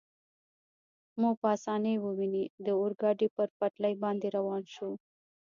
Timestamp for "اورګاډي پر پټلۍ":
2.81-3.93